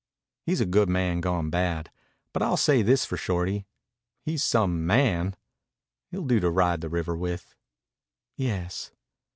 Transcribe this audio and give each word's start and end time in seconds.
"He's 0.47 0.59
a 0.61 0.65
good 0.65 0.89
man 0.89 1.21
gone 1.21 1.51
bad. 1.51 1.91
But 2.33 2.41
I'll 2.41 2.57
say 2.57 2.81
this 2.81 3.05
for 3.05 3.17
Shorty. 3.17 3.67
He's 4.23 4.41
some 4.43 4.83
man. 4.87 5.35
He'll 6.09 6.25
do 6.25 6.39
to 6.39 6.49
ride 6.49 6.81
the 6.81 6.89
river 6.89 7.15
with." 7.15 7.53
"Yes." 8.35 8.89